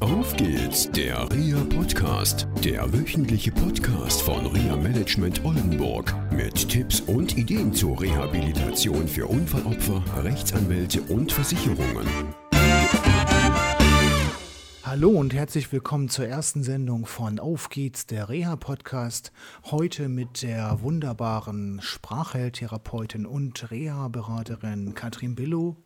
Auf 0.00 0.36
geht's, 0.36 0.88
der 0.92 1.28
RIA 1.32 1.58
Podcast, 1.64 2.46
der 2.62 2.92
wöchentliche 2.92 3.50
Podcast 3.50 4.22
von 4.22 4.46
RIA 4.46 4.76
Management 4.76 5.44
Oldenburg 5.44 6.14
mit 6.30 6.68
Tipps 6.68 7.00
und 7.00 7.36
Ideen 7.36 7.74
zur 7.74 8.00
Rehabilitation 8.00 9.08
für 9.08 9.26
Unfallopfer, 9.26 10.00
Rechtsanwälte 10.22 11.02
und 11.02 11.32
Versicherungen. 11.32 12.06
Hallo 14.84 15.10
und 15.10 15.34
herzlich 15.34 15.72
willkommen 15.72 16.08
zur 16.08 16.26
ersten 16.26 16.62
Sendung 16.62 17.04
von 17.04 17.40
Auf 17.40 17.68
geht's, 17.68 18.06
der 18.06 18.28
Reha-Podcast. 18.28 19.32
Heute 19.64 20.08
mit 20.08 20.42
der 20.42 20.80
wunderbaren 20.80 21.80
Sprachheiltherapeutin 21.82 23.26
und 23.26 23.68
Reha-Beraterin 23.72 24.94
Katrin 24.94 25.34
Billow 25.34 25.76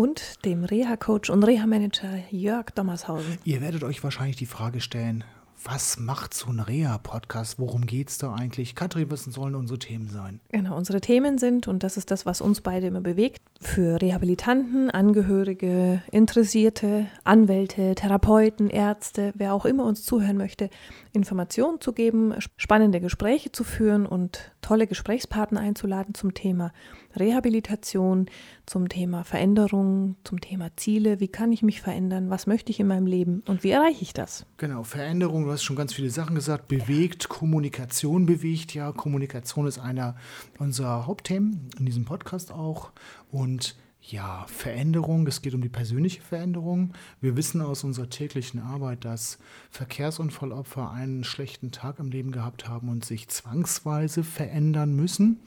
und 0.00 0.46
dem 0.46 0.64
Reha-Coach 0.64 1.28
und 1.28 1.44
Reha-Manager 1.44 2.08
Jörg 2.30 2.70
Dommershausen. 2.70 3.36
Ihr 3.44 3.60
werdet 3.60 3.84
euch 3.84 4.02
wahrscheinlich 4.02 4.36
die 4.36 4.46
Frage 4.46 4.80
stellen, 4.80 5.24
was 5.62 5.98
macht 5.98 6.32
so 6.32 6.48
ein 6.48 6.58
Reha-Podcast? 6.58 7.58
Worum 7.58 7.84
geht 7.84 8.08
es 8.08 8.16
da 8.16 8.32
eigentlich? 8.32 8.74
Katrin, 8.74 9.10
was 9.10 9.24
sollen 9.24 9.54
unsere 9.54 9.78
Themen 9.78 10.08
sein? 10.08 10.40
Genau, 10.48 10.74
unsere 10.74 11.02
Themen 11.02 11.36
sind, 11.36 11.68
und 11.68 11.82
das 11.82 11.98
ist 11.98 12.10
das, 12.10 12.24
was 12.24 12.40
uns 12.40 12.62
beide 12.62 12.86
immer 12.86 13.02
bewegt, 13.02 13.42
für 13.60 14.00
Rehabilitanten, 14.00 14.90
Angehörige, 14.90 16.02
Interessierte, 16.10 17.06
Anwälte, 17.24 17.94
Therapeuten, 17.94 18.70
Ärzte, 18.70 19.34
wer 19.36 19.52
auch 19.52 19.66
immer 19.66 19.84
uns 19.84 20.02
zuhören 20.02 20.38
möchte, 20.38 20.70
Informationen 21.12 21.80
zu 21.80 21.92
geben, 21.92 22.34
spannende 22.56 23.00
Gespräche 23.00 23.52
zu 23.52 23.64
führen 23.64 24.06
und 24.06 24.52
tolle 24.62 24.86
Gesprächspartner 24.86 25.60
einzuladen 25.60 26.14
zum 26.14 26.34
Thema 26.34 26.72
Rehabilitation, 27.16 28.26
zum 28.66 28.88
Thema 28.88 29.24
Veränderung, 29.24 30.16
zum 30.22 30.40
Thema 30.40 30.70
Ziele. 30.76 31.18
Wie 31.18 31.28
kann 31.28 31.52
ich 31.52 31.62
mich 31.62 31.80
verändern? 31.80 32.30
Was 32.30 32.46
möchte 32.46 32.70
ich 32.70 32.78
in 32.78 32.86
meinem 32.86 33.06
Leben 33.06 33.42
und 33.46 33.64
wie 33.64 33.70
erreiche 33.70 34.02
ich 34.02 34.12
das? 34.12 34.46
Genau, 34.58 34.84
Veränderung, 34.84 35.44
du 35.44 35.50
hast 35.50 35.64
schon 35.64 35.76
ganz 35.76 35.92
viele 35.92 36.10
Sachen 36.10 36.34
gesagt, 36.34 36.68
bewegt, 36.68 37.28
Kommunikation 37.28 38.26
bewegt 38.26 38.74
ja. 38.74 38.92
Kommunikation 38.92 39.66
ist 39.66 39.78
einer 39.78 40.16
unserer 40.58 41.06
Hauptthemen 41.06 41.70
in 41.78 41.86
diesem 41.86 42.04
Podcast 42.04 42.52
auch. 42.52 42.92
Und 43.32 43.76
ja, 44.10 44.46
Veränderung, 44.48 45.26
es 45.26 45.42
geht 45.42 45.54
um 45.54 45.60
die 45.60 45.68
persönliche 45.68 46.20
Veränderung. 46.20 46.92
Wir 47.20 47.36
wissen 47.36 47.60
aus 47.60 47.84
unserer 47.84 48.08
täglichen 48.08 48.60
Arbeit, 48.60 49.04
dass 49.04 49.38
Verkehrsunfallopfer 49.70 50.90
einen 50.90 51.24
schlechten 51.24 51.70
Tag 51.70 51.98
im 51.98 52.10
Leben 52.10 52.32
gehabt 52.32 52.68
haben 52.68 52.88
und 52.88 53.04
sich 53.04 53.28
zwangsweise 53.28 54.24
verändern 54.24 54.94
müssen. 54.94 55.40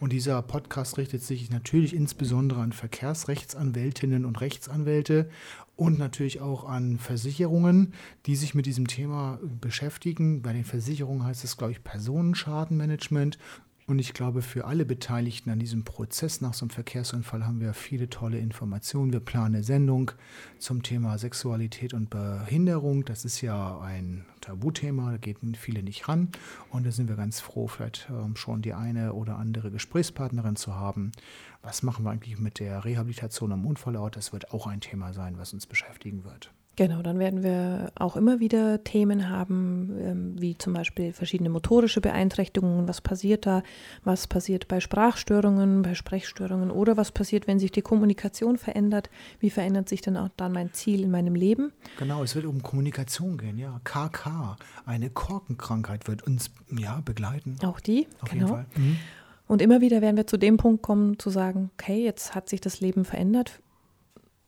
Und 0.00 0.12
dieser 0.12 0.42
Podcast 0.42 0.98
richtet 0.98 1.22
sich 1.22 1.50
natürlich 1.50 1.94
insbesondere 1.94 2.60
an 2.60 2.72
Verkehrsrechtsanwältinnen 2.72 4.24
und 4.24 4.40
Rechtsanwälte 4.40 5.30
und 5.76 5.98
natürlich 5.98 6.42
auch 6.42 6.64
an 6.64 6.98
Versicherungen, 6.98 7.94
die 8.26 8.36
sich 8.36 8.54
mit 8.54 8.66
diesem 8.66 8.86
Thema 8.86 9.38
beschäftigen. 9.62 10.42
Bei 10.42 10.52
den 10.52 10.64
Versicherungen 10.64 11.24
heißt 11.24 11.42
es, 11.42 11.56
glaube 11.56 11.72
ich, 11.72 11.82
Personenschadenmanagement. 11.82 13.38
Und 13.90 13.98
ich 13.98 14.14
glaube, 14.14 14.40
für 14.40 14.66
alle 14.66 14.84
Beteiligten 14.84 15.50
an 15.50 15.58
diesem 15.58 15.82
Prozess 15.82 16.40
nach 16.40 16.54
so 16.54 16.64
einem 16.64 16.70
Verkehrsunfall 16.70 17.44
haben 17.44 17.58
wir 17.58 17.74
viele 17.74 18.08
tolle 18.08 18.38
Informationen. 18.38 19.12
Wir 19.12 19.18
planen 19.18 19.56
eine 19.56 19.64
Sendung 19.64 20.12
zum 20.60 20.84
Thema 20.84 21.18
Sexualität 21.18 21.92
und 21.92 22.08
Behinderung. 22.08 23.04
Das 23.04 23.24
ist 23.24 23.40
ja 23.40 23.80
ein 23.80 24.24
Tabuthema, 24.42 25.10
da 25.10 25.16
gehen 25.16 25.56
viele 25.56 25.82
nicht 25.82 26.06
ran. 26.06 26.28
Und 26.70 26.86
da 26.86 26.92
sind 26.92 27.08
wir 27.08 27.16
ganz 27.16 27.40
froh, 27.40 27.66
vielleicht 27.66 28.08
ähm, 28.10 28.36
schon 28.36 28.62
die 28.62 28.74
eine 28.74 29.12
oder 29.12 29.38
andere 29.38 29.72
Gesprächspartnerin 29.72 30.54
zu 30.54 30.76
haben. 30.76 31.10
Was 31.60 31.82
machen 31.82 32.04
wir 32.04 32.12
eigentlich 32.12 32.38
mit 32.38 32.60
der 32.60 32.84
Rehabilitation 32.84 33.50
am 33.50 33.66
Unfallort? 33.66 34.14
Das 34.14 34.32
wird 34.32 34.52
auch 34.52 34.68
ein 34.68 34.80
Thema 34.80 35.12
sein, 35.12 35.36
was 35.36 35.52
uns 35.52 35.66
beschäftigen 35.66 36.22
wird. 36.22 36.52
Genau, 36.80 37.02
dann 37.02 37.18
werden 37.18 37.42
wir 37.42 37.92
auch 37.94 38.16
immer 38.16 38.40
wieder 38.40 38.82
Themen 38.82 39.28
haben, 39.28 39.98
ähm, 40.00 40.34
wie 40.40 40.56
zum 40.56 40.72
Beispiel 40.72 41.12
verschiedene 41.12 41.50
motorische 41.50 42.00
Beeinträchtigungen. 42.00 42.88
Was 42.88 43.02
passiert 43.02 43.44
da? 43.44 43.62
Was 44.02 44.26
passiert 44.26 44.66
bei 44.66 44.80
Sprachstörungen, 44.80 45.82
bei 45.82 45.94
Sprechstörungen 45.94 46.70
oder 46.70 46.96
was 46.96 47.12
passiert, 47.12 47.46
wenn 47.46 47.58
sich 47.58 47.70
die 47.70 47.82
Kommunikation 47.82 48.56
verändert? 48.56 49.10
Wie 49.40 49.50
verändert 49.50 49.90
sich 49.90 50.00
dann 50.00 50.16
auch 50.16 50.30
dann 50.38 50.52
mein 50.52 50.72
Ziel 50.72 51.02
in 51.02 51.10
meinem 51.10 51.34
Leben? 51.34 51.70
Genau, 51.98 52.22
es 52.22 52.34
wird 52.34 52.46
um 52.46 52.62
Kommunikation 52.62 53.36
gehen, 53.36 53.58
ja. 53.58 53.78
KK, 53.84 54.56
eine 54.86 55.10
Korkenkrankheit 55.10 56.08
wird 56.08 56.26
uns 56.26 56.50
ja 56.74 57.02
begleiten. 57.04 57.58
Auch 57.62 57.80
die, 57.80 58.08
Auf 58.22 58.30
genau. 58.30 58.46
Jeden 58.46 58.56
Fall. 58.56 58.66
Mhm. 58.76 58.96
Und 59.48 59.60
immer 59.60 59.82
wieder 59.82 60.00
werden 60.00 60.16
wir 60.16 60.26
zu 60.26 60.38
dem 60.38 60.56
Punkt 60.56 60.80
kommen, 60.80 61.18
zu 61.18 61.28
sagen, 61.28 61.70
okay, 61.74 62.02
jetzt 62.02 62.34
hat 62.34 62.48
sich 62.48 62.62
das 62.62 62.80
Leben 62.80 63.04
verändert 63.04 63.60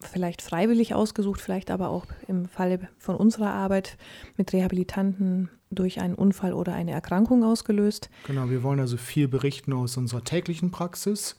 vielleicht 0.07 0.43
freiwillig 0.43 0.95
ausgesucht, 0.95 1.41
vielleicht 1.41 1.71
aber 1.71 1.89
auch 1.89 2.07
im 2.29 2.47
Falle 2.47 2.89
von 2.99 3.17
unserer 3.17 3.53
Arbeit 3.53 3.97
mit 4.37 4.53
Rehabilitanten 4.53 5.51
durch 5.71 6.01
einen 6.01 6.15
Unfall 6.15 6.53
oder 6.53 6.75
eine 6.75 6.93
Erkrankung 6.93 7.45
ausgelöst. 7.45 8.11
Genau, 8.27 8.51
wir 8.51 8.63
wollen 8.63 8.81
also 8.81 8.97
viel 8.97 9.29
berichten 9.29 9.73
aus 9.73 9.97
unserer 9.97 10.25
täglichen 10.25 10.71
Praxis, 10.71 11.39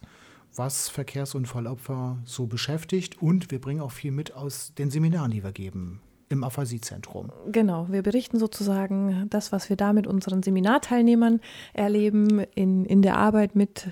was 0.56 0.90
Verkehrsunfallopfer 0.90 2.18
so 2.26 2.48
beschäftigt 2.48 3.22
und 3.22 3.52
wir 3.52 3.60
bringen 3.60 3.82
auch 3.82 3.92
viel 3.92 4.12
mit 4.12 4.34
aus 4.34 4.74
den 4.76 4.90
Seminaren, 4.90 5.32
die 5.32 5.44
wir 5.44 5.52
geben 5.52 6.02
im 6.30 6.44
Aphasiezentrum. 6.44 7.32
Genau, 7.52 7.88
wir 7.90 8.02
berichten 8.02 8.40
sozusagen 8.40 9.28
das, 9.30 9.52
was 9.52 9.70
wir 9.70 9.78
da 9.78 9.94
mit 9.94 10.08
unseren 10.08 10.42
Seminarteilnehmern 10.42 11.40
erleben, 11.74 12.40
in, 12.56 12.86
in 12.86 13.02
der 13.02 13.18
Arbeit 13.18 13.56
mit 13.56 13.88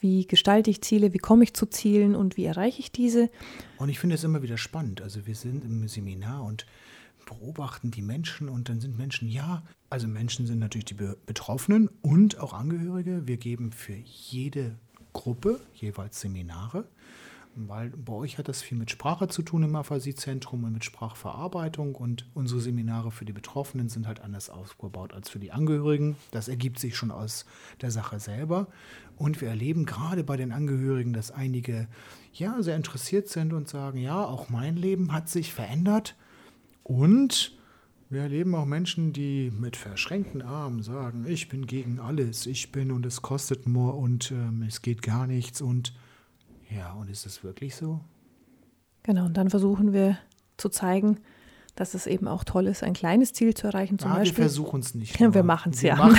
wie 0.00 0.26
gestalte 0.26 0.70
ich 0.70 0.82
Ziele, 0.82 1.12
wie 1.12 1.18
komme 1.18 1.44
ich 1.44 1.54
zu 1.54 1.66
Zielen 1.66 2.14
und 2.14 2.36
wie 2.36 2.44
erreiche 2.44 2.80
ich 2.80 2.92
diese. 2.92 3.30
Und 3.78 3.88
ich 3.88 3.98
finde 3.98 4.14
es 4.14 4.24
immer 4.24 4.42
wieder 4.42 4.58
spannend. 4.58 5.02
Also 5.02 5.26
wir 5.26 5.34
sind 5.34 5.64
im 5.64 5.86
Seminar 5.88 6.44
und 6.44 6.66
beobachten 7.26 7.90
die 7.90 8.02
Menschen 8.02 8.48
und 8.48 8.68
dann 8.68 8.80
sind 8.80 8.96
Menschen, 8.96 9.28
ja, 9.28 9.62
also 9.90 10.08
Menschen 10.08 10.46
sind 10.46 10.58
natürlich 10.58 10.86
die 10.86 10.96
Betroffenen 11.26 11.90
und 12.00 12.38
auch 12.38 12.52
Angehörige. 12.52 13.26
Wir 13.26 13.36
geben 13.36 13.72
für 13.72 13.94
jede 13.94 14.76
Gruppe 15.12 15.60
jeweils 15.74 16.20
Seminare 16.20 16.84
weil 17.66 17.90
bei 17.90 18.12
euch 18.12 18.38
hat 18.38 18.48
das 18.48 18.62
viel 18.62 18.78
mit 18.78 18.90
Sprache 18.90 19.26
zu 19.26 19.42
tun 19.42 19.64
im 19.64 19.74
Aphasie-Zentrum 19.74 20.64
und 20.64 20.72
mit 20.72 20.84
Sprachverarbeitung. 20.84 21.94
Und 21.94 22.26
unsere 22.34 22.60
Seminare 22.60 23.10
für 23.10 23.24
die 23.24 23.32
Betroffenen 23.32 23.88
sind 23.88 24.06
halt 24.06 24.20
anders 24.20 24.50
aufgebaut 24.50 25.12
als 25.12 25.30
für 25.30 25.38
die 25.38 25.50
Angehörigen. 25.50 26.16
Das 26.30 26.48
ergibt 26.48 26.78
sich 26.78 26.96
schon 26.96 27.10
aus 27.10 27.46
der 27.80 27.90
Sache 27.90 28.20
selber. 28.20 28.68
Und 29.16 29.40
wir 29.40 29.48
erleben 29.48 29.86
gerade 29.86 30.22
bei 30.22 30.36
den 30.36 30.52
Angehörigen, 30.52 31.12
dass 31.12 31.32
einige 31.32 31.88
ja 32.32 32.62
sehr 32.62 32.76
interessiert 32.76 33.28
sind 33.28 33.52
und 33.52 33.68
sagen, 33.68 33.98
ja, 33.98 34.24
auch 34.24 34.48
mein 34.50 34.76
Leben 34.76 35.12
hat 35.12 35.28
sich 35.28 35.52
verändert. 35.52 36.14
Und 36.84 37.58
wir 38.10 38.22
erleben 38.22 38.54
auch 38.54 38.64
Menschen, 38.64 39.12
die 39.12 39.50
mit 39.50 39.76
verschränkten 39.76 40.40
Armen 40.40 40.82
sagen, 40.82 41.26
ich 41.28 41.48
bin 41.48 41.66
gegen 41.66 42.00
alles, 42.00 42.46
ich 42.46 42.72
bin 42.72 42.90
und 42.90 43.04
es 43.04 43.20
kostet 43.20 43.68
nur 43.68 43.96
und 43.96 44.30
ähm, 44.30 44.64
es 44.66 44.80
geht 44.80 45.02
gar 45.02 45.26
nichts. 45.26 45.60
Und 45.60 45.92
ja, 46.70 46.92
und 46.92 47.10
ist 47.10 47.26
das 47.26 47.42
wirklich 47.42 47.74
so? 47.74 48.00
Genau, 49.02 49.26
und 49.26 49.36
dann 49.36 49.50
versuchen 49.50 49.92
wir 49.92 50.18
zu 50.56 50.68
zeigen, 50.68 51.18
dass 51.78 51.94
es 51.94 52.08
eben 52.08 52.26
auch 52.26 52.42
toll 52.42 52.66
ist, 52.66 52.82
ein 52.82 52.92
kleines 52.92 53.32
Ziel 53.32 53.54
zu 53.54 53.68
erreichen. 53.68 53.98
Zum 53.98 54.10
ja, 54.10 54.16
Beispiel. 54.16 54.38
Wir 54.38 54.44
versuchen 54.44 54.80
es 54.80 54.94
nicht. 54.94 55.18
Wir 55.34 55.42
machen 55.44 55.72
es 55.72 55.82
ja. 55.82 55.96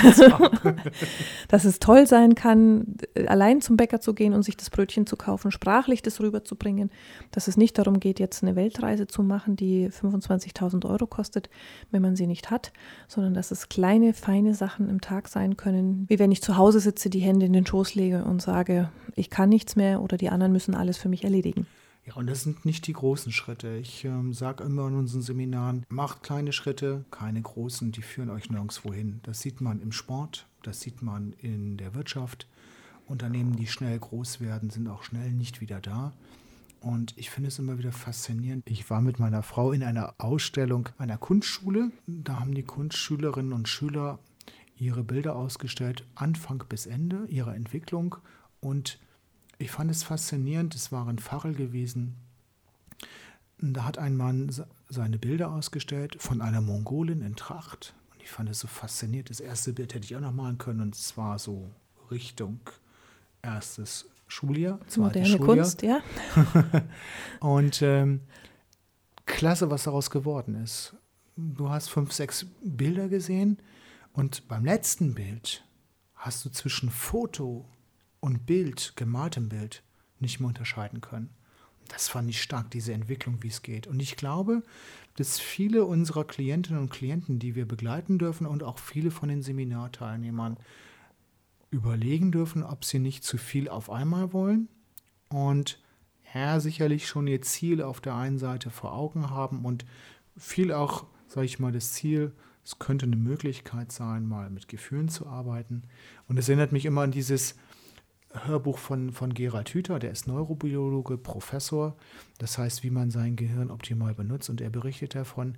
dass 1.50 1.66
es 1.66 1.80
toll 1.80 2.08
sein 2.08 2.36
kann, 2.36 2.96
allein 3.28 3.60
zum 3.60 3.76
Bäcker 3.76 4.00
zu 4.00 4.14
gehen 4.14 4.34
und 4.34 4.44
sich 4.44 4.56
das 4.56 4.70
Brötchen 4.70 5.06
zu 5.06 5.18
kaufen, 5.18 5.52
sprachlich 5.52 6.02
das 6.02 6.22
rüberzubringen. 6.22 6.92
Dass 7.32 7.50
es 7.50 7.58
nicht 7.58 7.78
darum 7.78 8.00
geht, 8.00 8.20
jetzt 8.20 8.42
eine 8.42 8.56
Weltreise 8.56 9.08
zu 9.08 9.22
machen, 9.22 9.58
die 9.58 9.90
25.000 9.90 10.90
Euro 10.90 11.08
kostet, 11.08 11.50
wenn 11.92 12.02
man 12.02 12.16
sie 12.16 12.28
nicht 12.28 12.50
hat, 12.50 12.72
sondern 13.10 13.34
dass 13.34 13.52
es 13.52 13.68
kleine, 13.68 14.14
feine 14.14 14.56
Sachen 14.56 14.90
im 14.90 15.02
Tag 15.02 15.28
sein 15.28 15.58
können, 15.58 16.06
wie 16.08 16.20
wenn 16.20 16.32
ich 16.32 16.42
zu 16.42 16.56
Hause 16.56 16.80
sitze, 16.80 17.10
die 17.10 17.20
Hände 17.20 17.46
in 17.46 17.54
den 17.54 17.66
Schoß 17.66 17.96
lege 17.96 18.24
und 18.24 18.42
sage, 18.42 18.90
ich 19.16 19.30
kann 19.30 19.50
nichts 19.50 19.76
mehr 19.76 20.02
oder 20.02 20.18
die 20.18 20.30
anderen 20.30 20.52
müssen 20.52 20.76
alles 20.76 20.98
für 20.98 21.10
mich 21.10 21.24
erledigen. 21.24 21.68
Ja, 22.06 22.16
und 22.16 22.28
das 22.28 22.44
sind 22.44 22.66
nicht 22.66 22.88
die 22.88 22.94
großen 22.94 23.32
Schritte. 23.32 23.76
Ich 23.76 24.04
ähm, 24.06 24.34
sage 24.34 24.64
immer 24.64 24.88
in 24.88 24.96
unseren 24.96 25.22
Seminaren, 25.22 25.86
macht 25.90 26.24
kleine 26.24 26.54
Schritte, 26.54 27.06
keine 27.12 27.42
großen, 27.42 27.92
die 27.92 28.02
führen 28.02 28.30
euch 28.30 28.50
nirgendwo 28.50 28.94
hin. 28.94 29.20
Das 29.24 29.42
sieht 29.42 29.62
man 29.62 29.80
im 29.82 29.92
Sport, 29.92 30.48
das 30.64 30.80
sieht 30.82 31.02
man 31.02 31.34
in 31.42 31.78
der 31.78 31.94
Wirtschaft. 31.94 32.48
Unternehmen, 33.06 33.56
die 33.56 33.68
schnell 33.68 33.98
groß 34.00 34.40
werden, 34.40 34.70
sind 34.70 34.88
auch 34.88 35.04
schnell 35.04 35.32
nicht 35.32 35.62
wieder 35.62 35.82
da. 35.82 36.14
Und 36.82 37.14
ich 37.18 37.30
finde 37.30 37.50
es 37.50 37.60
immer 37.60 37.78
wieder 37.78 37.92
faszinierend. 37.92 38.64
Ich 38.66 38.90
war 38.90 39.02
mit 39.02 39.20
meiner 39.20 39.44
Frau 39.44 39.72
in 39.72 39.84
einer 39.84 40.14
Ausstellung 40.18 40.90
einer 40.98 41.18
Kunstschule. 41.18 41.92
Da 42.08 42.40
haben 42.40 42.56
die 42.56 42.64
Kunstschülerinnen 42.64 43.52
und 43.52 43.68
Schüler 43.68 44.20
ihre 44.78 45.04
Bilder 45.04 45.36
ausgestellt, 45.36 46.06
Anfang 46.16 46.64
bis 46.70 46.86
Ende 46.86 47.26
ihrer 47.28 47.56
Entwicklung. 47.56 48.16
Und 48.62 49.00
ich 49.58 49.72
fand 49.72 49.92
es 49.92 50.04
faszinierend, 50.04 50.76
es 50.76 50.92
war 50.92 51.08
ein 51.08 51.20
Pfarrer 51.20 51.52
gewesen. 51.52 52.16
Da 53.58 53.84
hat 53.84 53.98
ein 53.98 54.16
Mann 54.16 54.50
seine 54.88 55.18
Bilder 55.18 55.52
ausgestellt 55.52 56.16
von 56.20 56.42
einer 56.42 56.62
Mongolin 56.62 57.22
in 57.22 57.36
Tracht. 57.36 57.94
Und 58.12 58.22
ich 58.22 58.30
fand 58.30 58.50
es 58.50 58.60
so 58.60 58.68
faszinierend. 58.68 59.30
Das 59.30 59.42
erste 59.42 59.74
Bild 59.74 59.94
hätte 59.94 60.06
ich 60.06 60.16
auch 60.16 60.22
noch 60.22 60.32
malen 60.32 60.58
können 60.58 60.82
und 60.82 60.96
es 60.96 61.18
war 61.18 61.40
so 61.40 61.70
Richtung 62.10 62.60
erstes 63.42 64.06
Schuljahr, 64.28 64.80
Moderne 64.96 65.26
Schuljahr. 65.26 65.56
Kunst, 65.58 65.82
ja. 65.82 66.02
und 67.40 67.82
ähm, 67.82 68.22
klasse, 69.26 69.70
was 69.70 69.84
daraus 69.84 70.10
geworden 70.10 70.56
ist. 70.56 70.96
du 71.36 71.70
hast 71.70 71.90
fünf, 71.90 72.14
sechs 72.14 72.46
Bilder 72.62 73.10
gesehen 73.10 73.58
und 74.14 74.48
beim 74.48 74.66
letzten 74.66 75.16
Bild 75.16 75.66
hast 76.16 76.46
du 76.46 76.50
zwischen 76.50 76.92
Foto 76.92 77.66
und 78.20 78.46
Bild, 78.46 78.94
gemaltem 78.96 79.50
Bild, 79.50 79.84
nicht 80.20 80.40
mehr 80.40 80.50
unterscheiden 80.50 81.02
können. 81.02 81.30
Das 81.88 82.08
fand 82.08 82.30
ich 82.30 82.42
stark, 82.42 82.70
diese 82.72 82.94
Entwicklung, 82.94 83.42
wie 83.42 83.48
es 83.48 83.62
geht. 83.62 83.88
Und 83.88 84.00
ich 84.00 84.16
glaube, 84.16 84.64
dass 85.16 85.40
viele 85.40 85.86
unserer 85.86 86.24
Klientinnen 86.24 86.82
und 86.82 86.92
Klienten, 86.92 87.40
die 87.40 87.56
wir 87.56 87.68
begleiten 87.68 88.20
dürfen 88.20 88.46
und 88.46 88.64
auch 88.64 88.78
viele 88.78 89.12
von 89.12 89.30
den 89.30 89.42
Seminarteilnehmern 89.42 90.58
überlegen 91.72 92.32
dürfen, 92.32 92.64
ob 92.64 92.86
sie 92.86 93.00
nicht 93.00 93.24
zu 93.24 93.38
viel 93.38 93.70
auf 93.70 93.90
einmal 93.90 94.34
wollen 94.34 94.70
und 95.30 95.80
ja, 96.34 96.60
sicherlich 96.60 97.08
schon 97.08 97.28
ihr 97.28 97.42
Ziel 97.42 97.82
auf 97.82 98.02
der 98.02 98.16
einen 98.16 98.38
Seite 98.38 98.70
vor 98.70 98.94
Augen 98.94 99.30
haben 99.30 99.66
und 99.66 99.86
viel 100.38 100.72
auch, 100.72 101.06
sage 101.28 101.46
ich 101.46 101.60
mal, 101.60 101.72
das 101.72 101.94
Ziel, 101.94 102.34
es 102.64 102.78
könnte 102.78 103.06
eine 103.06 103.16
Möglichkeit 103.16 103.92
sein, 103.92 104.28
mal 104.28 104.50
mit 104.50 104.68
Gefühlen 104.68 105.10
zu 105.10 105.26
arbeiten. 105.26 105.84
Und 106.28 106.38
es 106.38 106.50
erinnert 106.50 106.72
mich 106.72 106.86
immer 106.86 107.02
an 107.02 107.12
dieses 107.12 107.56
Hörbuch 108.32 108.78
von, 108.78 109.12
von 109.12 109.34
Gerald 109.34 109.70
Hüther, 109.70 110.00
der 110.00 110.12
ist 110.12 110.28
Neurobiologe, 110.28 111.18
Professor. 111.18 111.96
Das 112.38 112.58
heißt, 112.58 112.84
wie 112.84 112.92
man 112.92 113.10
sein 113.10 113.36
Gehirn 113.36 113.72
optimal 113.72 114.14
benutzt. 114.14 114.50
Und 114.50 114.62
er 114.62 114.70
berichtet 114.70 115.16
davon, 115.16 115.58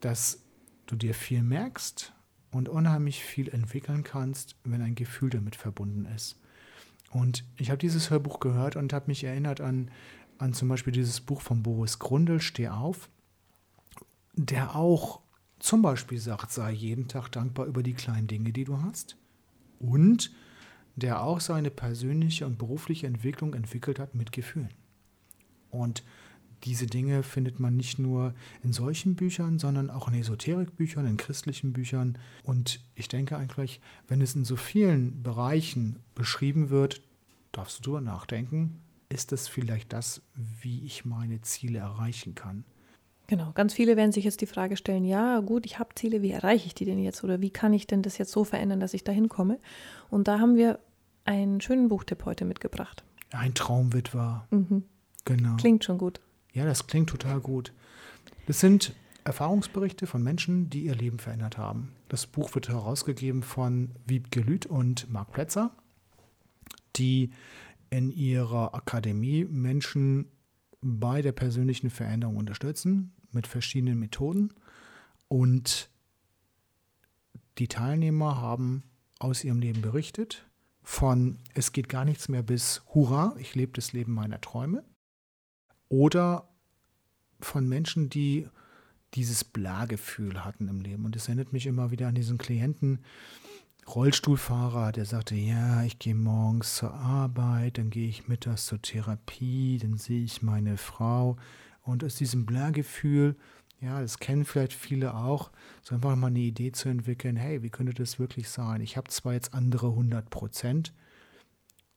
dass 0.00 0.42
du 0.86 0.96
dir 0.96 1.14
viel 1.14 1.42
merkst 1.42 2.12
und 2.50 2.68
unheimlich 2.68 3.22
viel 3.22 3.48
entwickeln 3.48 4.04
kannst, 4.04 4.56
wenn 4.64 4.80
ein 4.80 4.94
Gefühl 4.94 5.30
damit 5.30 5.56
verbunden 5.56 6.06
ist. 6.06 6.40
Und 7.10 7.44
ich 7.56 7.70
habe 7.70 7.78
dieses 7.78 8.10
Hörbuch 8.10 8.40
gehört 8.40 8.76
und 8.76 8.92
habe 8.92 9.06
mich 9.08 9.24
erinnert 9.24 9.60
an, 9.60 9.90
an 10.38 10.54
zum 10.54 10.68
Beispiel 10.68 10.92
dieses 10.92 11.20
Buch 11.20 11.40
von 11.40 11.62
Boris 11.62 11.98
Grundl, 11.98 12.40
Steh 12.40 12.68
auf, 12.68 13.08
der 14.34 14.76
auch 14.76 15.20
zum 15.58 15.82
Beispiel 15.82 16.18
sagt, 16.18 16.52
sei 16.52 16.70
jeden 16.70 17.08
Tag 17.08 17.28
dankbar 17.30 17.66
über 17.66 17.82
die 17.82 17.94
kleinen 17.94 18.28
Dinge, 18.28 18.52
die 18.52 18.64
du 18.64 18.80
hast. 18.80 19.16
Und 19.80 20.30
der 20.98 21.22
auch 21.22 21.40
seine 21.40 21.70
persönliche 21.70 22.46
und 22.46 22.58
berufliche 22.58 23.06
Entwicklung 23.06 23.54
entwickelt 23.54 23.98
hat 23.98 24.14
mit 24.14 24.32
Gefühlen. 24.32 24.70
Und 25.70 26.02
diese 26.64 26.86
Dinge 26.86 27.22
findet 27.22 27.60
man 27.60 27.76
nicht 27.76 27.98
nur 27.98 28.34
in 28.62 28.72
solchen 28.72 29.14
Büchern, 29.14 29.58
sondern 29.58 29.90
auch 29.90 30.08
in 30.08 30.14
Esoterikbüchern, 30.14 31.06
in 31.06 31.16
christlichen 31.16 31.72
Büchern. 31.72 32.18
Und 32.42 32.80
ich 32.94 33.08
denke 33.08 33.36
eigentlich, 33.36 33.80
wenn 34.08 34.20
es 34.20 34.34
in 34.34 34.44
so 34.44 34.56
vielen 34.56 35.22
Bereichen 35.22 36.00
beschrieben 36.14 36.70
wird, 36.70 37.00
darfst 37.52 37.78
du 37.78 37.82
darüber 37.82 38.00
nachdenken, 38.00 38.80
ist 39.08 39.32
das 39.32 39.48
vielleicht 39.48 39.92
das, 39.92 40.20
wie 40.34 40.84
ich 40.84 41.04
meine 41.04 41.40
Ziele 41.42 41.78
erreichen 41.78 42.34
kann. 42.34 42.64
Genau, 43.28 43.52
ganz 43.52 43.74
viele 43.74 43.96
werden 43.96 44.12
sich 44.12 44.24
jetzt 44.24 44.40
die 44.40 44.46
Frage 44.46 44.76
stellen, 44.76 45.04
ja 45.04 45.40
gut, 45.40 45.66
ich 45.66 45.78
habe 45.78 45.94
Ziele, 45.94 46.22
wie 46.22 46.30
erreiche 46.30 46.66
ich 46.66 46.74
die 46.74 46.86
denn 46.86 46.98
jetzt 46.98 47.22
oder 47.22 47.42
wie 47.42 47.50
kann 47.50 47.74
ich 47.74 47.86
denn 47.86 48.02
das 48.02 48.16
jetzt 48.16 48.32
so 48.32 48.42
verändern, 48.42 48.80
dass 48.80 48.94
ich 48.94 49.04
dahin 49.04 49.28
komme? 49.28 49.58
Und 50.08 50.28
da 50.28 50.40
haben 50.40 50.56
wir 50.56 50.78
einen 51.28 51.60
schönen 51.60 51.88
Buchtipp 51.88 52.24
heute 52.24 52.46
mitgebracht. 52.46 53.04
Ein 53.30 53.52
Traumwitwer. 53.52 54.48
Mhm. 54.50 54.84
Genau. 55.26 55.56
Klingt 55.56 55.84
schon 55.84 55.98
gut. 55.98 56.20
Ja, 56.54 56.64
das 56.64 56.86
klingt 56.86 57.10
total 57.10 57.40
gut. 57.40 57.74
Das 58.46 58.60
sind 58.60 58.94
Erfahrungsberichte 59.24 60.06
von 60.06 60.22
Menschen, 60.22 60.70
die 60.70 60.84
ihr 60.84 60.94
Leben 60.94 61.18
verändert 61.18 61.58
haben. 61.58 61.92
Das 62.08 62.26
Buch 62.26 62.54
wird 62.54 62.70
herausgegeben 62.70 63.42
von 63.42 63.90
Wiebke 64.06 64.40
Lüth 64.40 64.64
und 64.64 65.12
Marc 65.12 65.32
Plätzer, 65.32 65.70
die 66.96 67.30
in 67.90 68.10
ihrer 68.10 68.74
Akademie 68.74 69.44
Menschen 69.44 70.30
bei 70.80 71.20
der 71.20 71.32
persönlichen 71.32 71.90
Veränderung 71.90 72.36
unterstützen 72.36 73.12
mit 73.32 73.46
verschiedenen 73.46 73.98
Methoden. 73.98 74.54
Und 75.28 75.90
die 77.58 77.68
Teilnehmer 77.68 78.40
haben 78.40 78.84
aus 79.18 79.44
ihrem 79.44 79.58
Leben 79.58 79.82
berichtet 79.82 80.47
von 80.88 81.36
es 81.52 81.72
geht 81.72 81.90
gar 81.90 82.06
nichts 82.06 82.30
mehr 82.30 82.42
bis 82.42 82.80
Hurra, 82.94 83.36
ich 83.38 83.54
lebe 83.54 83.72
das 83.74 83.92
Leben 83.92 84.14
meiner 84.14 84.40
Träume. 84.40 84.82
Oder 85.90 86.48
von 87.40 87.68
Menschen, 87.68 88.08
die 88.08 88.48
dieses 89.12 89.44
Bla-Gefühl 89.44 90.46
hatten 90.46 90.66
im 90.66 90.80
Leben. 90.80 91.04
Und 91.04 91.14
es 91.14 91.28
erinnert 91.28 91.52
mich 91.52 91.66
immer 91.66 91.90
wieder 91.90 92.08
an 92.08 92.14
diesen 92.14 92.38
Klienten, 92.38 93.04
Rollstuhlfahrer, 93.86 94.92
der 94.92 95.04
sagte, 95.04 95.34
ja, 95.34 95.82
ich 95.82 95.98
gehe 95.98 96.14
morgens 96.14 96.76
zur 96.76 96.94
Arbeit, 96.94 97.76
dann 97.76 97.90
gehe 97.90 98.08
ich 98.08 98.26
mittags 98.26 98.64
zur 98.64 98.80
Therapie, 98.80 99.76
dann 99.76 99.98
sehe 99.98 100.24
ich 100.24 100.40
meine 100.40 100.78
Frau. 100.78 101.36
Und 101.82 102.02
aus 102.02 102.14
diesem 102.14 102.46
Bla-Gefühl 102.46 103.36
ja, 103.80 104.00
das 104.00 104.18
kennen 104.18 104.44
vielleicht 104.44 104.72
viele 104.72 105.14
auch, 105.14 105.50
so 105.82 105.94
einfach 105.94 106.16
mal 106.16 106.28
eine 106.28 106.40
Idee 106.40 106.72
zu 106.72 106.88
entwickeln, 106.88 107.36
hey, 107.36 107.62
wie 107.62 107.70
könnte 107.70 107.94
das 107.94 108.18
wirklich 108.18 108.48
sein? 108.48 108.80
Ich 108.80 108.96
habe 108.96 109.08
zwar 109.08 109.34
jetzt 109.34 109.54
andere 109.54 109.88
100 109.88 110.30
Prozent 110.30 110.92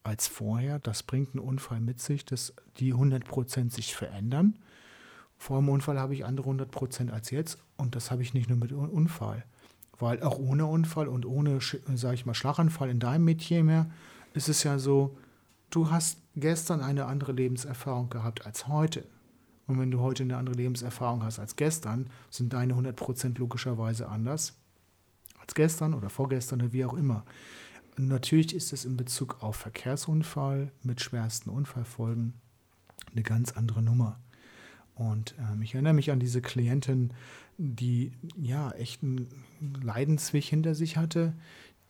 als 0.03 0.27
vorher, 0.27 0.79
das 0.79 1.03
bringt 1.03 1.35
einen 1.35 1.43
Unfall 1.43 1.79
mit 1.79 1.99
sich, 1.99 2.25
dass 2.25 2.53
die 2.77 2.93
100 2.93 3.25
Prozent 3.25 3.73
sich 3.73 3.95
verändern. 3.95 4.57
Vor 5.37 5.59
dem 5.59 5.69
Unfall 5.69 5.99
habe 5.99 6.13
ich 6.13 6.25
andere 6.25 6.45
100 6.45 6.69
Prozent 6.69 7.11
als 7.11 7.31
jetzt 7.31 7.57
und 7.77 7.95
das 7.95 8.11
habe 8.11 8.21
ich 8.21 8.33
nicht 8.33 8.49
nur 8.49 8.57
mit 8.57 8.71
Unfall. 8.71 9.43
Weil 9.99 10.21
auch 10.23 10.37
ohne 10.37 10.65
Unfall 10.65 11.07
und 11.07 11.25
ohne, 11.25 11.59
sage 11.95 12.15
ich 12.15 12.25
mal, 12.25 12.33
Schlaganfall 12.33 12.89
in 12.89 12.99
deinem 12.99 13.25
Metier 13.25 13.63
mehr, 13.63 13.89
ist 14.33 14.49
es 14.49 14.63
ja 14.63 14.79
so, 14.79 15.17
du 15.69 15.89
hast 15.91 16.19
gestern 16.35 16.81
eine 16.81 17.05
andere 17.05 17.31
Lebenserfahrung 17.31 18.09
gehabt 18.09 18.45
als 18.45 18.67
heute. 18.67 19.03
Und 19.71 19.79
wenn 19.79 19.89
du 19.89 20.01
heute 20.01 20.23
eine 20.23 20.35
andere 20.35 20.55
Lebenserfahrung 20.55 21.23
hast 21.23 21.39
als 21.39 21.55
gestern, 21.55 22.09
sind 22.29 22.51
deine 22.51 22.73
100% 22.73 23.39
logischerweise 23.39 24.09
anders 24.09 24.57
als 25.39 25.55
gestern 25.55 25.93
oder 25.93 26.09
vorgestern 26.09 26.61
oder 26.61 26.73
wie 26.73 26.83
auch 26.83 26.93
immer. 26.93 27.23
Natürlich 27.95 28.53
ist 28.53 28.73
es 28.73 28.83
in 28.83 28.97
Bezug 28.97 29.41
auf 29.41 29.55
Verkehrsunfall 29.55 30.73
mit 30.83 30.99
schwersten 30.99 31.49
Unfallfolgen 31.49 32.33
eine 33.13 33.23
ganz 33.23 33.53
andere 33.53 33.81
Nummer. 33.81 34.19
Und 34.95 35.35
ähm, 35.39 35.61
ich 35.61 35.73
erinnere 35.73 35.93
mich 35.93 36.11
an 36.11 36.19
diese 36.19 36.41
Klientin, 36.41 37.13
die 37.57 38.11
ja 38.35 38.71
echt 38.71 39.03
einen 39.03 39.29
Leidensweg 39.81 40.43
hinter 40.43 40.75
sich 40.75 40.97
hatte, 40.97 41.33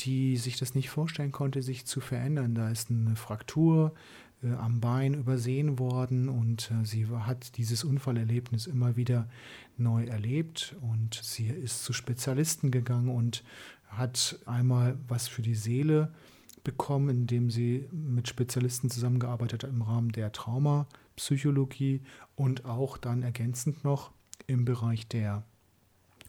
die 0.01 0.37
sich 0.37 0.57
das 0.57 0.75
nicht 0.75 0.91
vorstellen 0.91 1.31
konnte, 1.31 1.63
sich 1.63 1.87
zu 1.87 1.99
verändern. 1.99 2.53
Da 2.53 2.69
ist 2.69 2.91
eine 2.91 3.15
Fraktur, 3.15 3.95
äh, 4.43 4.53
am 4.53 4.79
Bein 4.79 5.13
übersehen 5.13 5.79
worden 5.79 6.29
und 6.29 6.71
äh, 6.71 6.85
sie 6.85 7.07
hat 7.07 7.57
dieses 7.57 7.83
Unfallerlebnis 7.83 8.67
immer 8.67 8.95
wieder 8.95 9.29
neu 9.77 10.05
erlebt 10.05 10.75
und 10.81 11.19
sie 11.21 11.47
ist 11.47 11.83
zu 11.83 11.93
Spezialisten 11.93 12.71
gegangen 12.71 13.09
und 13.09 13.43
hat 13.87 14.39
einmal 14.45 14.97
was 15.07 15.27
für 15.27 15.41
die 15.41 15.55
Seele 15.55 16.13
bekommen, 16.63 17.09
indem 17.09 17.49
sie 17.49 17.87
mit 17.91 18.27
Spezialisten 18.27 18.89
zusammengearbeitet 18.89 19.63
hat 19.63 19.71
im 19.71 19.81
Rahmen 19.81 20.11
der 20.11 20.31
Traumapsychologie 20.31 22.01
und 22.35 22.65
auch 22.65 22.97
dann 22.97 23.23
ergänzend 23.23 23.83
noch 23.83 24.11
im 24.47 24.65
Bereich 24.65 25.07
der 25.07 25.43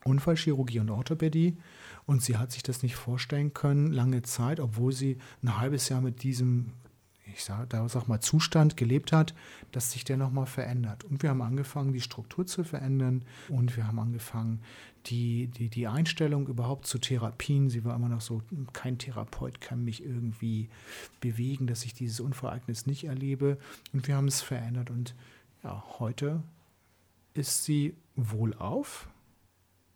Unfallchirurgie 0.04 0.81
und 0.81 0.90
Orthopädie. 0.90 1.57
Und 2.07 2.23
sie 2.23 2.37
hat 2.37 2.52
sich 2.52 2.62
das 2.62 2.83
nicht 2.83 2.97
vorstellen 2.97 3.54
können, 3.54 3.92
lange 3.92 4.23
Zeit, 4.23 4.59
obwohl 4.59 4.92
sie 4.92 5.19
ein 5.42 5.59
halbes 5.59 5.88
Jahr 5.88 6.00
mit 6.00 6.23
diesem 6.23 6.73
ich 7.35 7.45
sag, 7.45 7.71
da 7.71 7.89
sag 7.89 8.09
mal, 8.09 8.21
Zustand 8.21 8.77
gelebt 8.77 9.12
hat, 9.12 9.35
dass 9.73 9.93
sich 9.93 10.05
der 10.05 10.17
nochmal 10.17 10.47
verändert. 10.47 11.05
Und 11.05 11.23
wir 11.23 11.31
haben 11.31 11.43
angefangen, 11.43 11.93
die 11.93 12.01
Struktur 12.01 12.47
zu 12.47 12.65
verändern 12.65 13.25
und 13.49 13.77
wir 13.77 13.87
haben 13.87 13.99
angefangen, 13.99 14.61
die, 15.07 15.49
die, 15.49 15.69
die 15.69 15.89
Einstellung 15.89 16.47
überhaupt 16.47 16.87
zu 16.87 16.99
Therapien. 16.99 17.71
Sie 17.71 17.85
war 17.85 17.97
immer 17.97 18.09
noch 18.09 18.21
so, 18.21 18.43
kein 18.73 18.99
Therapeut 18.99 19.61
kann 19.61 19.85
mich 19.85 20.05
irgendwie 20.05 20.69
bewegen, 21.21 21.67
dass 21.67 21.85
ich 21.85 21.95
dieses 21.95 22.21
Unfallereignis 22.21 22.87
nicht 22.87 23.05
erlebe. 23.05 23.59
Und 23.93 24.07
wir 24.07 24.17
haben 24.17 24.29
es 24.29 24.43
verändert 24.43 24.91
und 24.91 25.15
ja, 25.65 25.85
heute 25.99 26.43
ist 27.35 27.65
sie 27.65 27.95
wohlauf, 28.17 29.09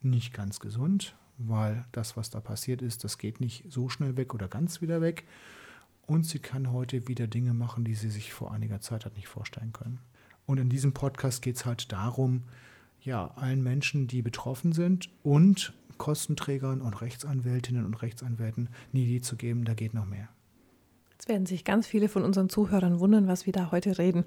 nicht 0.02 0.33
ganz 0.33 0.61
gesund, 0.61 1.16
weil 1.38 1.85
das, 1.93 2.16
was 2.16 2.31
da 2.31 2.40
passiert 2.40 2.83
ist, 2.83 3.05
das 3.05 3.19
geht 3.19 3.40
nicht 3.40 3.64
so 3.69 3.88
schnell 3.88 4.16
weg 4.16 4.33
oder 4.33 4.49
ganz 4.49 4.81
wieder 4.81 5.00
weg 5.00 5.25
und 6.06 6.25
sie 6.25 6.38
kann 6.38 6.72
heute 6.72 7.08
wieder 7.08 7.26
Dinge 7.26 7.54
machen, 7.54 7.84
die 7.84 7.94
sie 7.94 8.10
sich 8.10 8.32
vor 8.32 8.52
einiger 8.52 8.80
Zeit 8.80 9.04
hat 9.04 9.16
nicht 9.16 9.28
vorstellen 9.28 9.72
können. 9.72 10.00
Und 10.46 10.58
in 10.58 10.68
diesem 10.68 10.92
Podcast 10.92 11.42
geht 11.42 11.56
es 11.56 11.66
halt 11.66 11.92
darum, 11.92 12.44
ja, 13.00 13.32
allen 13.36 13.62
Menschen, 13.62 14.06
die 14.06 14.22
betroffen 14.22 14.72
sind 14.72 15.10
und 15.22 15.72
Kostenträgern 15.98 16.80
und 16.80 17.00
Rechtsanwältinnen 17.00 17.84
und 17.84 17.94
Rechtsanwälten 17.94 18.68
eine 18.92 19.02
Idee 19.02 19.20
zu 19.20 19.36
geben, 19.36 19.64
da 19.64 19.75
geht 19.75 19.94
noch 19.94 20.06
mehr. 20.06 20.28
Jetzt 21.12 21.28
werden 21.28 21.46
sich 21.46 21.64
ganz 21.64 21.86
viele 21.86 22.08
von 22.08 22.22
unseren 22.22 22.48
Zuhörern 22.48 23.00
wundern, 23.00 23.26
was 23.26 23.46
wir 23.46 23.52
da 23.52 23.70
heute 23.70 23.98
reden. 23.98 24.25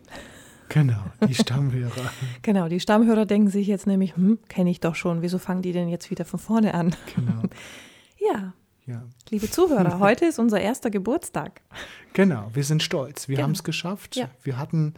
Genau, 0.69 1.03
die 1.27 1.33
Stammhörer. 1.35 2.11
genau, 2.41 2.67
die 2.67 2.79
Stammhörer 2.79 3.25
denken 3.25 3.49
sich 3.49 3.67
jetzt 3.67 3.87
nämlich, 3.87 4.15
hm, 4.15 4.39
kenne 4.49 4.69
ich 4.69 4.79
doch 4.79 4.95
schon, 4.95 5.21
wieso 5.21 5.37
fangen 5.37 5.61
die 5.61 5.73
denn 5.73 5.89
jetzt 5.89 6.09
wieder 6.09 6.25
von 6.25 6.39
vorne 6.39 6.73
an? 6.73 6.95
Genau. 7.15 7.43
ja, 8.33 8.53
ja. 8.89 9.03
Liebe 9.29 9.49
Zuhörer, 9.49 9.99
heute 9.99 10.25
ist 10.25 10.39
unser 10.39 10.59
erster 10.59 10.89
Geburtstag. 10.89 11.61
Genau, 12.13 12.49
wir 12.53 12.63
sind 12.63 12.83
stolz. 12.83 13.27
Wir 13.27 13.35
genau. 13.35 13.47
haben 13.47 13.53
es 13.53 13.63
geschafft. 13.63 14.15
Ja. 14.15 14.29
Wir 14.43 14.57
hatten 14.57 14.95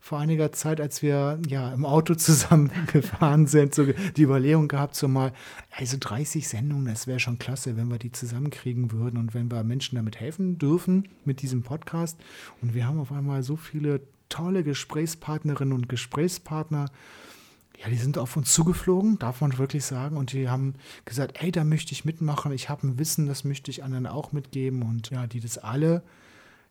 vor 0.00 0.18
einiger 0.18 0.50
Zeit, 0.50 0.80
als 0.80 1.02
wir 1.02 1.38
ja 1.46 1.72
im 1.72 1.84
Auto 1.84 2.14
zusammengefahren 2.14 3.46
sind, 3.48 3.74
so 3.74 3.84
die 3.84 4.22
Überlegung 4.22 4.68
gehabt, 4.68 4.96
so 4.96 5.06
mal, 5.06 5.32
also 5.70 5.96
30 5.98 6.48
Sendungen, 6.48 6.86
das 6.86 7.06
wäre 7.06 7.20
schon 7.20 7.38
klasse, 7.38 7.76
wenn 7.76 7.88
wir 7.88 7.98
die 7.98 8.10
zusammenkriegen 8.10 8.90
würden 8.90 9.18
und 9.18 9.34
wenn 9.34 9.50
wir 9.50 9.62
Menschen 9.62 9.96
damit 9.96 10.18
helfen 10.18 10.58
dürfen 10.58 11.08
mit 11.24 11.42
diesem 11.42 11.62
Podcast. 11.62 12.18
Und 12.60 12.74
wir 12.74 12.86
haben 12.86 12.98
auf 12.98 13.12
einmal 13.12 13.42
so 13.42 13.56
viele 13.56 14.00
tolle 14.28 14.64
Gesprächspartnerinnen 14.64 15.72
und 15.72 15.88
Gesprächspartner. 15.88 16.86
Ja, 17.82 17.88
die 17.88 17.96
sind 17.96 18.16
auf 18.16 18.36
uns 18.36 18.52
zugeflogen, 18.52 19.18
darf 19.18 19.40
man 19.40 19.58
wirklich 19.58 19.84
sagen. 19.84 20.16
Und 20.16 20.32
die 20.32 20.48
haben 20.48 20.74
gesagt, 21.04 21.42
ey, 21.42 21.50
da 21.50 21.64
möchte 21.64 21.92
ich 21.92 22.04
mitmachen. 22.04 22.52
Ich 22.52 22.68
habe 22.68 22.86
ein 22.86 22.98
Wissen, 22.98 23.26
das 23.26 23.42
möchte 23.42 23.72
ich 23.72 23.82
anderen 23.82 24.06
auch 24.06 24.30
mitgeben. 24.30 24.82
Und 24.82 25.10
ja, 25.10 25.26
die 25.26 25.40
das 25.40 25.58
alle 25.58 26.04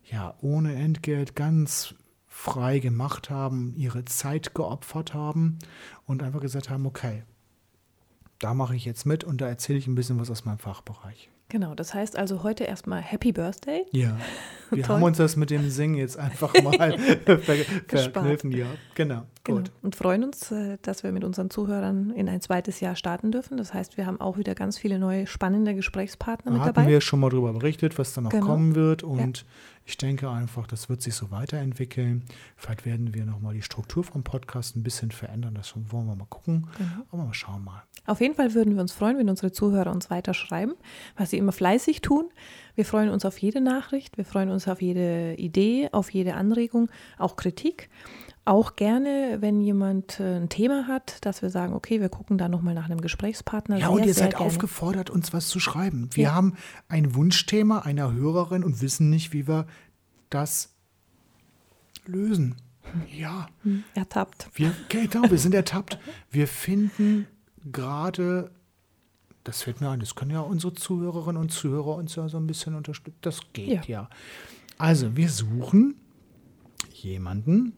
ja 0.09 0.35
ohne 0.41 0.73
Entgelt 0.75 1.35
ganz 1.35 1.95
frei 2.27 2.79
gemacht 2.79 3.29
haben, 3.29 3.73
ihre 3.75 4.05
Zeit 4.05 4.55
geopfert 4.55 5.13
haben 5.13 5.59
und 6.05 6.23
einfach 6.23 6.39
gesagt 6.39 6.69
haben, 6.69 6.85
okay, 6.85 7.23
da 8.39 8.53
mache 8.53 8.75
ich 8.75 8.85
jetzt 8.85 9.05
mit 9.05 9.25
und 9.25 9.41
da 9.41 9.47
erzähle 9.47 9.79
ich 9.79 9.87
ein 9.87 9.95
bisschen 9.95 10.17
was 10.17 10.31
aus 10.31 10.45
meinem 10.45 10.59
Fachbereich. 10.59 11.29
Genau, 11.51 11.75
das 11.75 11.93
heißt 11.93 12.17
also 12.17 12.43
heute 12.43 12.63
erstmal 12.63 13.01
Happy 13.01 13.33
Birthday. 13.33 13.85
Ja, 13.91 14.15
wir 14.71 14.87
haben 14.87 15.03
uns 15.03 15.17
das 15.17 15.35
mit 15.35 15.49
dem 15.49 15.69
Singen 15.69 15.95
jetzt 15.95 16.17
einfach 16.17 16.53
mal 16.63 16.97
verkniffen. 16.97 18.53
Ja, 18.53 18.67
genau, 18.95 19.23
genau. 19.43 19.57
Gut. 19.57 19.71
Und 19.81 19.97
freuen 19.97 20.23
uns, 20.23 20.49
äh, 20.53 20.77
dass 20.81 21.03
wir 21.03 21.11
mit 21.11 21.25
unseren 21.25 21.49
Zuhörern 21.49 22.11
in 22.11 22.29
ein 22.29 22.39
zweites 22.39 22.79
Jahr 22.79 22.95
starten 22.95 23.33
dürfen. 23.33 23.57
Das 23.57 23.73
heißt, 23.73 23.97
wir 23.97 24.05
haben 24.05 24.21
auch 24.21 24.37
wieder 24.37 24.55
ganz 24.55 24.77
viele 24.77 24.97
neue 24.97 25.27
spannende 25.27 25.75
Gesprächspartner 25.75 26.53
da 26.53 26.57
mit 26.57 26.67
dabei. 26.67 26.83
Haben 26.83 26.89
wir 26.89 27.01
schon 27.01 27.19
mal 27.19 27.29
darüber 27.29 27.51
berichtet, 27.51 27.99
was 27.99 28.13
dann 28.13 28.23
noch 28.23 28.31
genau. 28.31 28.45
kommen 28.45 28.75
wird 28.75 29.03
und 29.03 29.39
ja. 29.39 29.43
Ich 29.85 29.97
denke 29.97 30.29
einfach, 30.29 30.67
das 30.67 30.89
wird 30.89 31.01
sich 31.01 31.15
so 31.15 31.31
weiterentwickeln. 31.31 32.23
Vielleicht 32.55 32.85
werden 32.85 33.13
wir 33.13 33.25
nochmal 33.25 33.53
die 33.53 33.61
Struktur 33.61 34.03
vom 34.03 34.23
Podcast 34.23 34.75
ein 34.75 34.83
bisschen 34.83 35.11
verändern. 35.11 35.55
Das 35.55 35.73
wollen 35.75 36.05
wir 36.05 36.15
mal 36.15 36.25
gucken. 36.25 36.67
Genau. 36.77 37.05
Aber 37.11 37.23
mal 37.25 37.33
schauen 37.33 37.63
mal. 37.63 37.83
Auf 38.05 38.21
jeden 38.21 38.35
Fall 38.35 38.53
würden 38.53 38.75
wir 38.75 38.81
uns 38.81 38.93
freuen, 38.93 39.17
wenn 39.17 39.29
unsere 39.29 39.51
Zuhörer 39.51 39.91
uns 39.91 40.09
weiter 40.09 40.33
schreiben, 40.33 40.73
was 41.17 41.31
sie 41.31 41.37
immer 41.37 41.51
fleißig 41.51 42.01
tun. 42.01 42.29
Wir 42.75 42.85
freuen 42.85 43.09
uns 43.09 43.25
auf 43.25 43.37
jede 43.37 43.61
Nachricht, 43.61 44.17
wir 44.17 44.25
freuen 44.25 44.49
uns 44.49 44.67
auf 44.67 44.81
jede 44.81 45.35
Idee, 45.35 45.89
auf 45.91 46.09
jede 46.11 46.35
Anregung, 46.35 46.89
auch 47.17 47.35
Kritik. 47.35 47.89
Auch 48.43 48.75
gerne, 48.75 49.37
wenn 49.39 49.61
jemand 49.61 50.19
äh, 50.19 50.37
ein 50.37 50.49
Thema 50.49 50.87
hat, 50.87 51.23
dass 51.25 51.43
wir 51.43 51.51
sagen, 51.51 51.73
okay, 51.73 52.01
wir 52.01 52.09
gucken 52.09 52.39
da 52.39 52.49
nochmal 52.49 52.73
nach 52.73 52.85
einem 52.85 52.99
Gesprächspartner. 52.99 53.77
Ja, 53.77 53.87
sehr, 53.87 53.91
und 53.91 54.05
ihr 54.05 54.13
seid 54.15 54.31
gerne. 54.31 54.45
aufgefordert, 54.45 55.11
uns 55.11 55.31
was 55.31 55.47
zu 55.47 55.59
schreiben. 55.59 56.09
Wir 56.13 56.23
ja. 56.23 56.33
haben 56.33 56.55
ein 56.87 57.13
Wunschthema 57.13 57.79
einer 57.79 58.11
Hörerin 58.11 58.63
und 58.63 58.81
wissen 58.81 59.11
nicht, 59.11 59.31
wie 59.31 59.47
wir 59.47 59.67
das 60.31 60.73
lösen. 62.07 62.55
Ja. 63.15 63.47
Hm, 63.63 63.83
ertappt. 63.93 64.49
Wir, 64.55 64.73
genau, 64.89 65.29
wir 65.29 65.37
sind 65.37 65.53
ertappt. 65.53 65.99
Wir 66.31 66.47
finden 66.47 67.27
gerade, 67.71 68.51
das 69.43 69.61
fällt 69.61 69.81
mir 69.81 69.89
ein, 69.89 69.99
das 69.99 70.15
können 70.15 70.31
ja 70.31 70.41
unsere 70.41 70.73
Zuhörerinnen 70.73 71.39
und 71.39 71.51
Zuhörer 71.51 71.95
uns 71.95 72.15
ja 72.15 72.27
so 72.27 72.37
ein 72.37 72.47
bisschen 72.47 72.75
unterstützen. 72.75 73.19
Das 73.21 73.41
geht 73.53 73.85
ja. 73.85 74.01
ja. 74.01 74.09
Also, 74.77 75.15
wir 75.15 75.29
suchen 75.29 75.95
jemanden, 76.91 77.77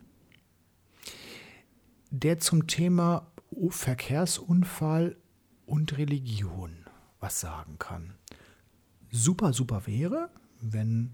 der 2.14 2.38
zum 2.38 2.68
Thema 2.68 3.26
Verkehrsunfall 3.70 5.18
und 5.66 5.98
Religion 5.98 6.86
was 7.20 7.40
sagen 7.40 7.80
kann. 7.80 8.14
Super, 9.12 9.52
super 9.52 9.88
wäre, 9.88 10.30
wenn 10.62 11.14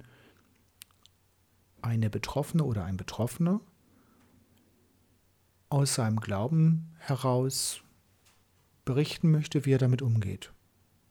eine 1.82 2.10
Betroffene 2.10 2.66
oder 2.66 2.84
ein 2.84 2.98
Betroffener 2.98 3.62
aus 5.70 5.96
seinem 5.96 6.20
Glauben 6.20 6.92
heraus 6.98 7.82
berichten 8.84 9.32
möchte, 9.32 9.66
wie 9.66 9.72
er 9.72 9.78
damit 9.78 10.02
umgeht. 10.02 10.52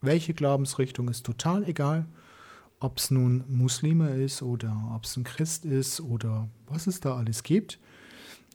Welche 0.03 0.35
Glaubensrichtung 0.35 1.09
ist 1.09 1.25
total 1.25 1.65
egal, 1.65 2.07
ob 2.79 2.99
es 2.99 3.11
nun 3.11 3.45
Muslime 3.49 4.11
ist 4.23 4.43
oder 4.43 4.93
ob 4.95 5.05
es 5.05 5.17
ein 5.17 5.25
Christ 5.25 5.65
ist 5.65 6.01
oder 6.01 6.49
was 6.67 6.87
es 6.87 7.01
da 7.01 7.17
alles 7.17 7.43
gibt. 7.43 7.79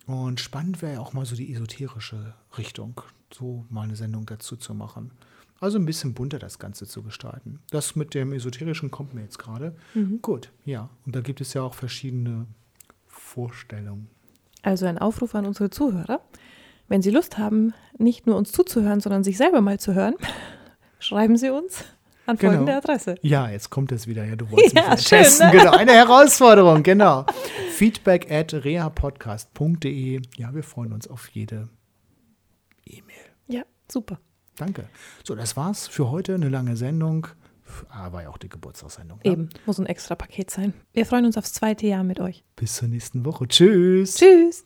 Und 0.05 0.39
spannend 0.39 0.81
wäre 0.81 0.93
ja 0.93 0.99
auch 0.99 1.13
mal 1.13 1.25
so 1.25 1.35
die 1.35 1.53
esoterische 1.53 2.33
Richtung, 2.57 3.01
so 3.33 3.65
mal 3.69 3.83
eine 3.83 3.95
Sendung 3.95 4.25
dazu 4.25 4.55
zu 4.55 4.73
machen. 4.73 5.11
Also 5.59 5.79
ein 5.79 5.85
bisschen 5.85 6.13
bunter 6.13 6.39
das 6.39 6.59
Ganze 6.59 6.85
zu 6.85 7.03
gestalten. 7.03 7.59
Das 7.69 7.95
mit 7.95 8.13
dem 8.13 8.33
Esoterischen 8.33 8.91
kommt 8.91 9.13
mir 9.13 9.21
jetzt 9.21 9.39
gerade. 9.39 9.75
Mhm. 9.93 10.21
Gut, 10.21 10.51
ja. 10.65 10.89
Und 11.05 11.15
da 11.15 11.21
gibt 11.21 11.39
es 11.39 11.53
ja 11.53 11.61
auch 11.61 11.73
verschiedene 11.73 12.47
Vorstellungen. 13.07 14.09
Also 14.61 14.85
ein 14.85 14.97
Aufruf 14.97 15.35
an 15.35 15.45
unsere 15.45 15.69
Zuhörer. 15.69 16.19
Wenn 16.89 17.01
Sie 17.01 17.11
Lust 17.11 17.37
haben, 17.37 17.73
nicht 17.97 18.27
nur 18.27 18.35
uns 18.35 18.51
zuzuhören, 18.51 18.99
sondern 18.99 19.23
sich 19.23 19.37
selber 19.37 19.61
mal 19.61 19.79
zu 19.79 19.93
hören, 19.93 20.15
schreiben 20.99 21.37
Sie 21.37 21.49
uns 21.49 21.85
an 22.25 22.37
genau. 22.37 22.51
folgende 22.51 22.75
Adresse. 22.75 23.15
Ja, 23.21 23.49
jetzt 23.49 23.69
kommt 23.69 23.91
es 23.91 24.07
wieder. 24.07 24.25
Ja, 24.25 24.35
du 24.35 24.49
wolltest 24.51 24.75
ja, 24.75 24.89
mich 24.91 25.05
testen. 25.05 25.47
Ne? 25.47 25.57
Genau, 25.57 25.71
eine 25.71 25.93
Herausforderung, 25.93 26.83
genau. 26.83 27.25
Feedback 27.73 28.31
at 28.31 28.53
reapodcast.de. 28.53 30.21
Ja, 30.37 30.53
wir 30.53 30.63
freuen 30.63 30.93
uns 30.93 31.07
auf 31.07 31.27
jede 31.29 31.69
E-Mail. 32.85 33.25
Ja, 33.47 33.63
super. 33.91 34.19
Danke. 34.57 34.87
So, 35.23 35.33
das 35.33 35.57
war's 35.57 35.87
für 35.87 36.11
heute. 36.11 36.35
Eine 36.35 36.49
lange 36.49 36.77
Sendung. 36.77 37.27
Ah, 37.89 38.11
war 38.11 38.21
ja 38.21 38.29
auch 38.29 38.37
die 38.37 38.49
Geburtstagssendung. 38.49 39.19
Ne? 39.23 39.31
Eben, 39.31 39.49
muss 39.65 39.79
ein 39.79 39.87
extra 39.87 40.13
Paket 40.13 40.51
sein. 40.51 40.73
Wir 40.93 41.07
freuen 41.07 41.25
uns 41.25 41.35
aufs 41.35 41.53
zweite 41.53 41.87
Jahr 41.87 42.03
mit 42.03 42.19
euch. 42.19 42.43
Bis 42.55 42.75
zur 42.75 42.89
nächsten 42.89 43.25
Woche. 43.25 43.47
Tschüss. 43.47 44.15
Tschüss. 44.15 44.65